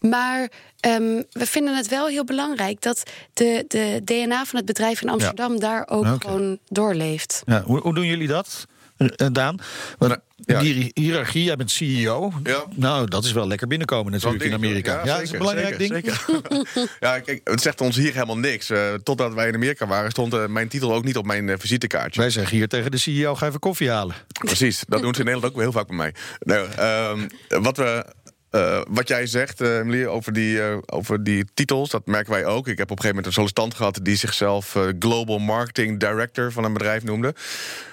[0.00, 2.82] Maar ehm, we vinden het wel heel belangrijk...
[2.82, 7.42] dat de, de DNA van het bedrijf in Amsterdam daar ook gewoon doorleeft.
[7.46, 8.66] Ja, hoe, hoe doen jullie dat?
[8.96, 9.58] eh, Daan.
[9.98, 10.20] Want Nou,
[10.66, 10.72] ja.
[10.72, 12.32] die hiërarchie, jij bent CEO.
[12.42, 12.64] Ja.
[12.74, 14.52] Nou, dat is wel lekker binnenkomen natuurlijk in.
[14.52, 15.00] Amerika.
[15.04, 16.14] Ja, dat is een belangrijk zeker, ding.
[16.14, 16.88] zeker.
[17.00, 18.70] ja, kijk, het zegt ons hier helemaal niks.
[18.70, 21.54] Eh, totdat wij in Amerika waren, stond eh, mijn titel ook niet op mijn eh,
[21.58, 22.20] visitekaartje.
[22.20, 24.14] Wij zeggen hier tegen de CEO, ga even koffie halen.
[24.32, 26.14] Precies, dat doen ze in Nederland ook heel vaak bij mij.
[26.40, 27.28] Nou, ehm,
[27.62, 28.06] wat, we,
[28.50, 32.68] eh, wat jij zegt, Emilie, over die, eh, over die titels, dat merken wij ook.
[32.68, 36.64] Ik heb op een gegeven moment een sollicitant gehad die zichzelf Global Marketing Director van
[36.64, 37.34] een bedrijf noemde.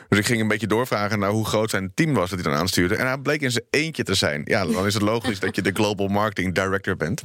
[0.10, 2.62] Dus ik ging een beetje doorvragen naar hoe groot zijn team was dat hij dan
[2.62, 2.96] aanstuurde.
[2.96, 4.42] En hij bleek in zijn eentje te zijn.
[4.46, 7.22] Ja, dan is het logisch dat je de Global Marketing Director bent.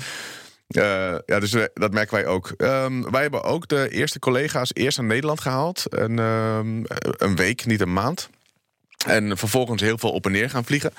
[0.67, 2.53] Ja, dus dat merken wij ook.
[2.57, 5.87] Ehm, wij hebben ook de eerste collega's eerst naar Nederland gehaald.
[5.87, 6.83] Ehm,
[7.17, 8.29] een week, niet een maand.
[9.07, 10.93] En vervolgens heel veel op en neer gaan vliegen.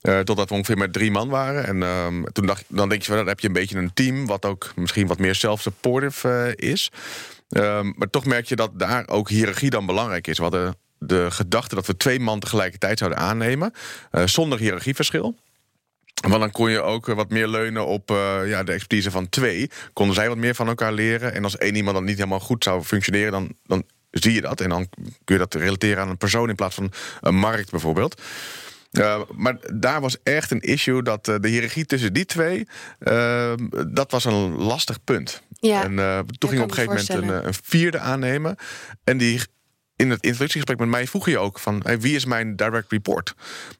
[0.00, 1.66] Eh, totdat we ongeveer met drie man waren.
[1.66, 4.26] En ehm, toen dacht, dan denk je, wel, dan heb je een beetje een team...
[4.26, 6.90] wat ook misschien wat meer self-supportive eh, is.
[7.48, 10.36] Ehm, maar toch merk je dat daar ook hiërarchie dan belangrijk is.
[10.36, 13.72] We hadden de gedachte dat we twee man tegelijkertijd zouden aannemen...
[14.10, 15.36] eh, zonder hiërarchieverschil.
[16.28, 18.08] Want dan kon je ook wat meer leunen op
[18.44, 19.70] ja, de expertise van twee.
[19.92, 21.34] Konden zij wat meer van elkaar leren.
[21.34, 23.32] En als één iemand dan niet helemaal goed zou functioneren...
[23.32, 24.60] dan, dan zie je dat.
[24.60, 24.88] En dan
[25.24, 26.48] kun je dat relateren aan een persoon...
[26.48, 28.20] in plaats van een markt bijvoorbeeld.
[28.92, 32.68] Uh, maar daar was echt een issue dat uh, de hiërarchie tussen die twee...
[33.00, 33.52] Uh,
[33.88, 35.42] dat was een lastig punt.
[35.60, 38.56] Ja, en uh, toen ging op een gegeven moment een, een, vierde aannemen.
[39.04, 39.40] En die
[39.96, 41.80] in het introductiegesprek met mij vroeg je ook van...
[41.82, 43.34] Hey, wie is mijn direct report?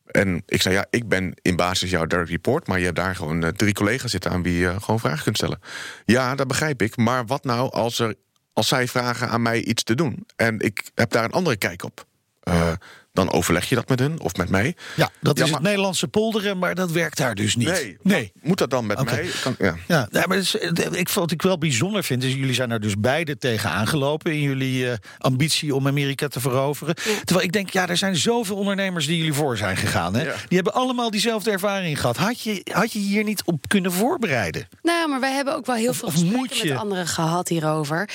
[0.06, 2.66] En ik zei, ja, ik ben in basis jouw direct report...
[2.66, 5.60] maar je hebt daar gewoon drie collega's zitten aan wie je gewoon vragen kunt stellen.
[6.04, 6.96] Ja, dat begrijp ik.
[6.96, 8.14] Maar wat nou als, er,
[8.52, 10.26] als zij vragen aan mij iets te doen?
[10.36, 12.06] En ik heb daar een andere kijk op.
[12.48, 12.72] Uh,
[13.12, 14.76] dan overleg je dat met hun of met mij.
[14.96, 15.60] Ja, dat ja, is maar...
[15.60, 17.68] het Nederlandse polderen, maar dat werkt daar dus niet.
[17.68, 18.32] Nee, nee.
[18.40, 19.14] moet dat dan met okay.
[19.14, 19.30] mij?
[19.42, 19.76] Kan, ja.
[19.86, 20.54] Ja, ja, maar is,
[20.90, 24.40] ik, wat ik wel bijzonder vind, is jullie zijn er dus beide tegen aangelopen in
[24.40, 26.94] jullie uh, ambitie om Amerika te veroveren.
[27.04, 27.12] Ja.
[27.24, 30.14] Terwijl ik denk, ja, er zijn zoveel ondernemers die jullie voor zijn gegaan.
[30.14, 30.22] Hè?
[30.22, 30.34] Ja.
[30.48, 32.16] Die hebben allemaal diezelfde ervaring gehad.
[32.16, 34.68] Had je, had je hier niet op kunnen voorbereiden?
[34.82, 38.08] Nou, maar wij hebben ook wel heel of, veel gesprekken met anderen gehad hierover.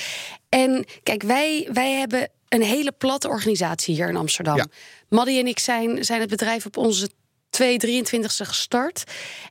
[0.49, 4.57] En kijk, wij, wij hebben een hele platte organisatie hier in Amsterdam.
[4.57, 4.65] Ja.
[5.09, 7.09] Maddie en ik zijn, zijn het bedrijf op onze
[7.61, 9.03] 223ste gestart.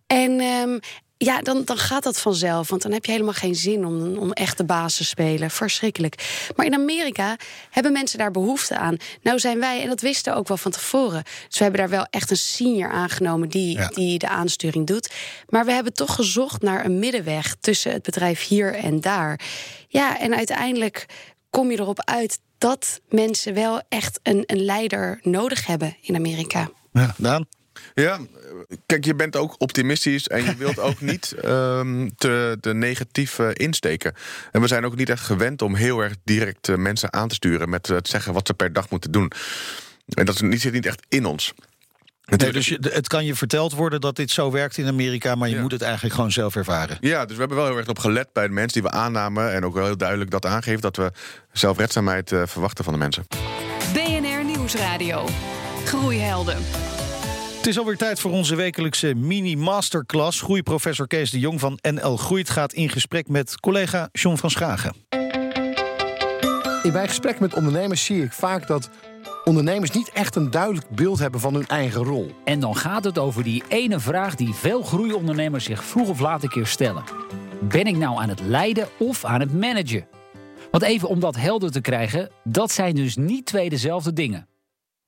[0.07, 0.81] En um,
[1.17, 2.69] ja, dan, dan gaat dat vanzelf.
[2.69, 5.51] Want dan heb je helemaal geen zin om, om echt de baas te spelen.
[5.51, 6.49] Verschrikkelijk.
[6.57, 7.37] Maar in Amerika
[7.71, 8.97] hebben mensen daar behoefte aan.
[9.23, 11.23] Nou zijn wij, en dat wisten we ook wel van tevoren.
[11.49, 13.89] Dus we hebben daar wel echt een senior aangenomen die, ja.
[13.89, 15.13] die de aansturing doet.
[15.49, 19.41] Maar we hebben toch gezocht naar een middenweg tussen het bedrijf hier en daar.
[19.89, 21.07] Ja, en uiteindelijk
[21.51, 26.71] kom je erop uit dat mensen wel echt een, een leider nodig hebben in Amerika.
[26.93, 27.47] Ja, Daan?
[27.95, 28.19] Ja,
[28.87, 33.49] kijk, je bent ook optimistisch en je wilt ook niet um, te, te negatief uh,
[33.53, 34.15] insteken.
[34.53, 37.35] En we zijn ook niet echt gewend om heel erg direct uh, mensen aan te
[37.35, 39.33] sturen met het zeggen wat ze per dag moeten doen.
[40.09, 41.55] En dat zit niet echt in ons.
[42.37, 45.49] Nee, dus je, het kan je verteld worden dat dit zo werkt in Amerika, maar
[45.49, 45.61] je ja.
[45.61, 46.99] moet het eigenlijk gewoon zelf ervaren.
[47.01, 49.53] Ja, dus we hebben wel heel erg op gelet bij de mensen die we aannamen.
[49.53, 51.13] En ook wel heel duidelijk dat aangeven dat we
[51.53, 53.27] zelfredzaamheid uh, verwachten van de mensen.
[53.93, 55.29] BNR Nieuwsradio.
[55.85, 56.57] Groeihelden.
[57.57, 60.41] Het is alweer tijd voor onze wekelijkse mini-masterclass.
[60.41, 64.95] Groeiprofessor Kees de Jong van NL Groeit gaat in gesprek met collega John van Schagen.
[66.83, 68.91] In mijn gesprek met ondernemers zie ik vaak dat
[69.45, 72.31] ondernemers niet echt een duidelijk beeld hebben van hun eigen rol.
[72.45, 76.43] En dan gaat het over die ene vraag die veel groeiondernemers zich vroeg of laat
[76.43, 77.05] een keer stellen.
[77.61, 80.07] Ben ik nou aan het leiden of aan het managen?
[80.71, 84.49] Want even om dat helder te krijgen, dat zijn dus niet twee dezelfde dingen.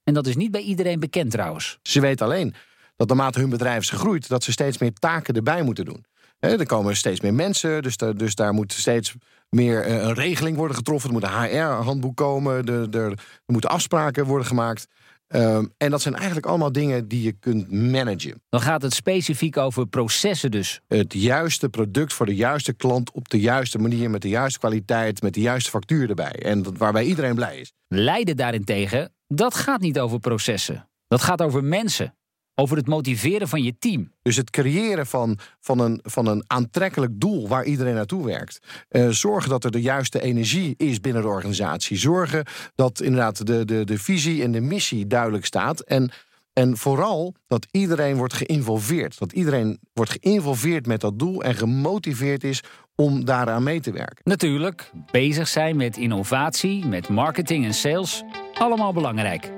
[0.05, 1.79] En dat is niet bij iedereen bekend trouwens.
[1.83, 2.55] Ze weten alleen
[2.97, 4.29] dat naarmate hun bedrijf is gegroeid...
[4.29, 6.05] dat ze steeds meer taken erbij moeten doen.
[6.44, 9.14] He, er komen steeds meer mensen, dus, daar, dus daar moet steeds
[9.50, 11.11] meer uh, een regeling worden getroffen.
[11.11, 14.87] Er moet een HR-handboek komen, er, er, er, moeten afspraken worden gemaakt.
[15.28, 18.42] Um, en dat zijn eigenlijk allemaal dingen die je kunt managen.
[18.48, 20.80] Dan gaat het specifiek over processen dus.
[20.88, 24.11] Het juiste product voor de juiste klant op de juiste manier...
[24.11, 26.33] met de juiste kwaliteit, met de juiste factuur erbij.
[26.33, 27.72] En dat, waarbij iedereen blij is.
[27.88, 30.88] Leiden daarentegen, dat gaat niet over processen.
[31.09, 32.14] Dat gaat over mensen.
[32.54, 34.12] Over het motiveren van je team.
[34.22, 38.58] Dus het creëren van, van, een, van een aantrekkelijk doel waar iedereen naartoe werkt.
[38.90, 41.96] Uh, zorgen dat er de juiste energie is binnen de organisatie.
[41.96, 45.80] Zorgen dat inderdaad de, de, de visie en de missie duidelijk staat.
[45.80, 46.10] En,
[46.52, 49.18] en vooral dat iedereen wordt geïnvolveerd.
[49.18, 52.62] Dat iedereen wordt geïnvolveerd met dat doel en gemotiveerd is
[52.94, 54.20] om daaraan mee te werken.
[54.22, 58.22] Natuurlijk, bezig zijn met innovatie, met marketing en sales.
[58.54, 59.50] Allemaal belangrijk.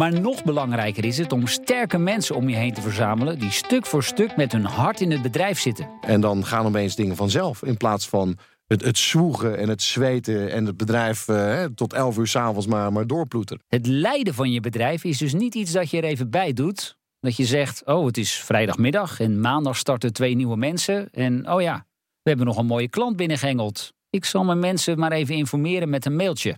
[0.00, 3.38] Maar nog belangrijker is het om sterke mensen om je heen te verzamelen...
[3.38, 5.90] die stuk voor stuk met hun hart in het bedrijf zitten.
[6.00, 7.62] En dan gaan opeens dingen vanzelf.
[7.62, 12.18] In plaats van het, het zwoegen en het zweten en het bedrijf eh, tot 11
[12.18, 13.62] uur s'avonds maar, maar doorploeteren.
[13.68, 16.98] Het leiden van je bedrijf is dus niet iets dat je er even bij doet.
[17.20, 21.10] Dat je zegt, oh het is vrijdagmiddag en maandag starten twee nieuwe mensen.
[21.10, 21.86] En oh ja,
[22.22, 23.92] we hebben nog een mooie klant binnengehengeld.
[24.10, 26.56] Ik zal mijn mensen maar even informeren met een mailtje.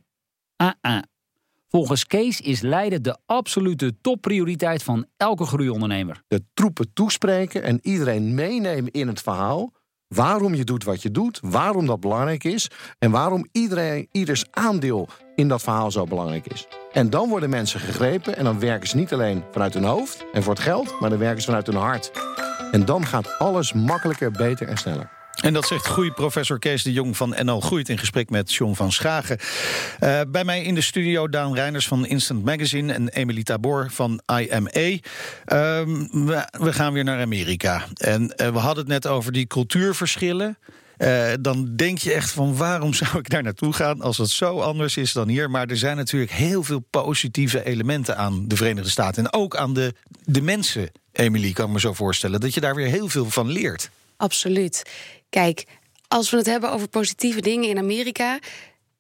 [0.57, 1.03] Ah, ah.
[1.75, 6.23] Volgens Kees is Leiden de absolute topprioriteit van elke groeiondernemer.
[6.29, 9.73] De troepen toespreken en iedereen meenemen in het verhaal.
[10.09, 15.09] Waarom je doet wat je doet, waarom dat belangrijk is en waarom iedereen, ieders aandeel
[15.35, 16.67] in dat verhaal zo belangrijk is.
[16.93, 20.43] En dan worden mensen gegrepen en dan werken ze niet alleen vanuit hun hoofd en
[20.43, 22.11] voor het geld, maar dan werken ze vanuit hun hart.
[22.73, 25.22] En dan gaat alles makkelijker, beter en sneller.
[25.41, 28.93] En dat zegt groeiprofessor Kees de Jong van NL Groeit in gesprek met John van
[28.93, 29.39] Schagen.
[30.01, 34.21] Uh, bij mij in de studio Daan Reiners van Instant Magazine en Emily Tabor van
[34.27, 34.71] IMA.
[34.75, 34.99] Uh,
[36.51, 37.85] we, gaan weer naar Amerika.
[37.95, 40.59] En uh, we hadden het net over die cultuurverschillen.
[40.99, 44.61] Uh, dan denk je echt van waarom zou ik daar naartoe gaan als het zo
[44.61, 45.51] anders is dan hier.
[45.51, 49.25] Maar er zijn natuurlijk heel veel positieve elementen aan de Verenigde Staten.
[49.25, 52.41] En ook aan de, de mensen, Emily, kan ik me zo voorstellen.
[52.41, 53.91] Dat je daar weer heel veel van leert.
[54.17, 54.83] Absoluut.
[55.33, 55.65] Kijk,
[56.09, 58.39] als we het hebben over positieve dingen in Amerika,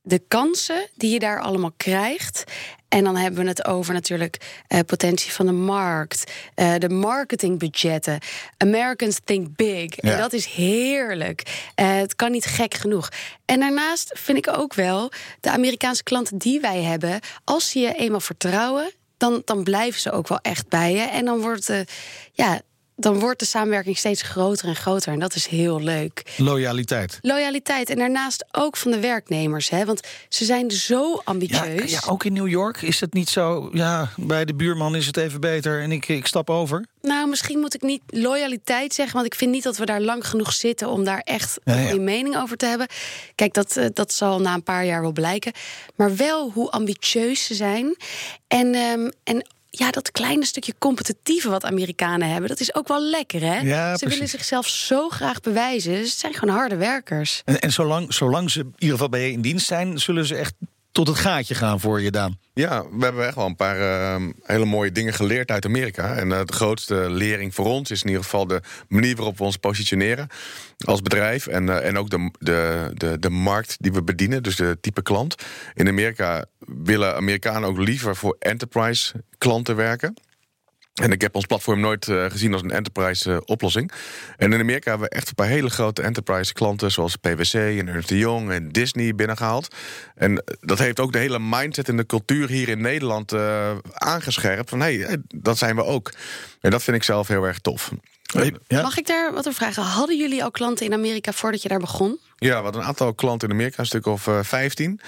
[0.02, 2.44] de kansen die je daar allemaal krijgt.
[2.88, 8.18] En dan hebben we het over natuurlijk uh, potentie van de markt, uh, de marketingbudgetten.
[8.56, 10.02] Americans think big.
[10.02, 10.12] Ja.
[10.12, 11.70] En dat is heerlijk.
[11.80, 13.08] Uh, het kan niet gek genoeg.
[13.44, 17.94] En daarnaast vind ik ook wel de Amerikaanse klanten die wij hebben, als ze je
[17.94, 21.02] eenmaal vertrouwen, dan, dan blijven ze ook wel echt bij je.
[21.02, 21.86] En dan wordt de,
[22.32, 22.60] ja,
[22.96, 25.12] dan wordt de samenwerking steeds groter en groter.
[25.12, 26.22] En dat is heel leuk.
[26.36, 27.18] Loyaliteit.
[27.20, 27.90] Loyaliteit.
[27.90, 29.68] En daarnaast ook van de werknemers.
[29.68, 29.84] Hè?
[29.84, 31.90] Want ze zijn zo ambitieus.
[31.90, 33.70] Ja, ja, ook in New York is het niet zo.
[33.72, 36.86] Ja, bij de buurman is het even beter en ik, ik stap over.
[37.00, 39.14] Nou, misschien moet ik niet loyaliteit zeggen.
[39.14, 41.90] Want ik vind niet dat we daar lang genoeg zitten om daar echt ja, ja.
[41.90, 42.86] een mening over te hebben.
[43.34, 45.52] Kijk, dat, eh, dat zal na een paar jaar wel blijken.
[45.96, 47.96] Maar wel hoe ambitieus ze zijn.
[48.48, 53.02] En, um, en ja, dat kleine stukje competitieve wat Amerikanen hebben, dat is ook wel
[53.02, 53.60] lekker, hè?
[53.60, 56.06] Ja, ze willen zichzelf zo graag bewijzen.
[56.06, 57.42] Ze zijn gewoon harde werkers.
[57.44, 60.36] En, en zolang, zolang ze in ieder geval bij je in dienst zijn, zullen ze
[60.36, 60.54] echt
[60.92, 62.38] tot het gaatje gaan voor je, Daan?
[62.54, 66.14] Ja, we hebben echt wel een paar uh, hele mooie dingen geleerd uit Amerika.
[66.14, 69.56] En de grootste lering voor ons is in ieder geval de manier waarop we ons
[69.56, 70.28] positioneren
[70.84, 71.46] als bedrijf.
[71.46, 75.02] En, uh, en ook de, de, de, de markt die we bedienen, dus de type
[75.02, 75.34] klant.
[75.74, 80.14] In Amerika willen Amerikanen ook liever voor enterprise klanten werken.
[80.92, 83.92] En ik heb ons platform nooit uh, gezien als een enterprise uh, oplossing.
[84.36, 86.90] En in Amerika hebben we echt een paar hele grote enterprise klanten...
[86.90, 89.74] zoals PwC en Ernst Young en Disney binnengehaald.
[90.14, 94.70] En dat heeft ook de hele mindset en de cultuur hier in Nederland uh, aangescherpt.
[94.70, 96.12] Van hé, hey, dat zijn we ook.
[96.60, 97.92] En dat vind ik zelf heel erg tof.
[98.66, 98.82] Ja.
[98.82, 99.82] Mag ik daar wat over vragen?
[99.82, 102.18] Hadden jullie al klanten in Amerika voordat je daar begon?
[102.36, 105.00] Ja, we hadden een aantal klanten in Amerika, een stuk of vijftien.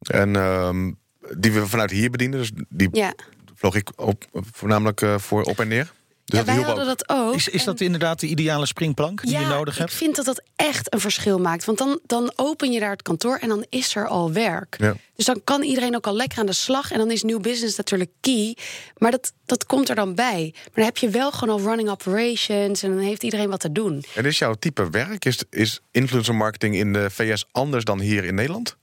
[0.00, 0.98] En um,
[1.38, 2.38] die we vanuit hier bedienen.
[2.38, 3.14] Dus die ja
[3.60, 5.92] vloog ik op, voornamelijk uh, voor op en neer.
[6.24, 7.34] Dus ja, wij hadden dat ook.
[7.34, 9.90] Is, is dat inderdaad de ideale springplank die ja, je nodig hebt?
[9.90, 11.64] ik vind dat dat echt een verschil maakt.
[11.64, 14.76] Want dan, dan open je daar het kantoor en dan is er al werk.
[14.78, 14.94] Ja.
[15.16, 16.92] Dus dan kan iedereen ook al lekker aan de slag.
[16.92, 18.56] En dan is nieuw business natuurlijk key.
[18.96, 20.50] Maar dat, dat komt er dan bij.
[20.54, 22.82] Maar dan heb je wel gewoon al running operations...
[22.82, 24.04] en dan heeft iedereen wat te doen.
[24.14, 28.24] En is jouw type werk, is, is influencer marketing in de VS anders dan hier
[28.24, 28.76] in Nederland?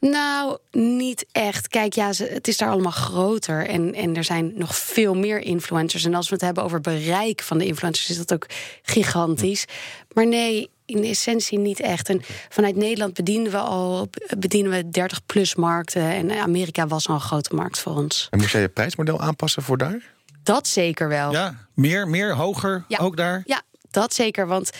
[0.00, 1.68] Nou, niet echt.
[1.68, 3.66] Kijk, ja, het is daar allemaal groter.
[3.66, 6.04] En, en er zijn nog veel meer influencers.
[6.04, 8.46] En als we het hebben over bereik van de influencers, is dat ook
[8.82, 9.64] gigantisch.
[10.12, 12.08] Maar nee, in essentie niet echt.
[12.08, 14.08] En vanuit Nederland bedienen we al
[14.38, 16.02] bedienen we 30 plus markten.
[16.02, 18.26] En Amerika was al een grote markt voor ons.
[18.30, 20.02] En moest jij je prijsmodel aanpassen voor daar?
[20.42, 21.32] Dat zeker wel.
[21.32, 22.98] Ja, meer, meer hoger ja.
[22.98, 23.42] ook daar?
[23.44, 24.46] Ja, dat zeker.
[24.46, 24.70] Want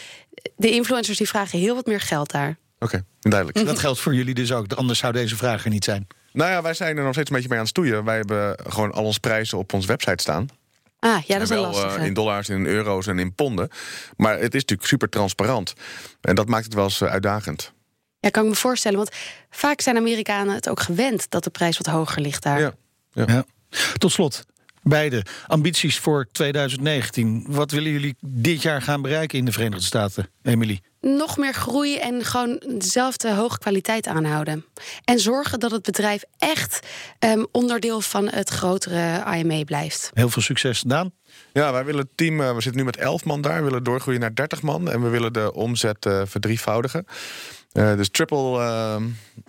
[0.56, 2.59] de influencers die vragen heel wat meer geld daar.
[2.81, 3.66] Oké, okay, duidelijk.
[3.66, 4.73] Dat geldt voor jullie dus ook.
[4.73, 6.07] Anders zou deze vraag er niet zijn.
[6.33, 8.05] Nou ja, wij zijn er nog steeds een beetje mee aan het stoeien.
[8.05, 10.49] Wij hebben gewoon al onze prijzen op onze website staan.
[10.99, 11.97] Ah, ja, dat is wel, lastig.
[11.97, 13.69] Uh, in dollars, in euro's en in ponden.
[14.16, 15.73] Maar het is natuurlijk super transparant.
[16.21, 17.73] En dat maakt het wel eens uitdagend.
[18.21, 18.99] Ja, kan ik me voorstellen.
[18.99, 19.11] Want
[19.51, 22.61] vaak zijn Amerikanen het ook gewend dat de prijs wat hoger ligt daar.
[22.61, 22.75] Ja.
[23.12, 23.25] ja.
[23.27, 23.45] ja.
[23.99, 24.45] Tot slot,
[24.83, 27.45] beide ambities voor 2019.
[27.49, 30.81] Wat willen jullie dit jaar gaan bereiken in de Verenigde Staten, Emily?
[31.00, 34.64] Nog meer groei en gewoon dezelfde hoge kwaliteit aanhouden.
[35.04, 36.86] En zorgen dat het bedrijf echt
[37.18, 40.10] um, onderdeel van het grotere IMA blijft.
[40.14, 41.12] Heel veel succes, Daan.
[41.52, 43.56] Ja, wij willen het team, we zitten nu met 11 man daar.
[43.56, 44.90] We willen doorgroeien naar 30 man.
[44.90, 47.06] En we willen de omzet uh, verdrievoudigen.
[47.72, 48.96] Uh, dus triple uh,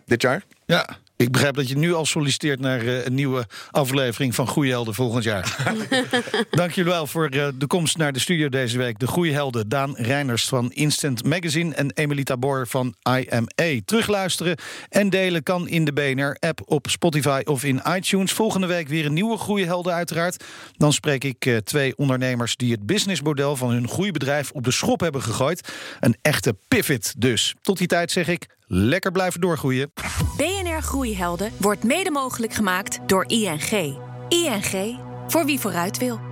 [0.05, 0.43] dit jaar.
[0.65, 4.93] Ja, Ik begrijp dat je nu al solliciteert naar eh, een nieuwe aflevering van Goeiehelden
[4.93, 5.73] volgend jaar.
[6.51, 8.99] Dank jullie wel voor eh, de komst naar de studio deze week.
[8.99, 11.75] De Goeiehelden, Daan Reiners van Instant Magazine...
[11.75, 13.79] en Emilita Boer van IMA.
[13.85, 14.57] Terugluisteren
[14.89, 18.31] en delen kan in de BNR-app op Spotify of in iTunes.
[18.31, 20.43] Volgende week weer een nieuwe Groeihelden uiteraard.
[20.77, 23.55] Dan spreek ik eh, twee ondernemers die het businessmodel...
[23.55, 25.73] van hun groeibedrijf op de schop hebben gegooid.
[25.99, 27.55] Een echte pivot dus.
[27.61, 29.91] Tot die tijd zeg ik, lekker blijven doorgroeien.
[30.37, 33.97] BNR Groeihelden wordt mede mogelijk gemaakt door ING.
[34.29, 36.30] ING, voor wie vooruit wil.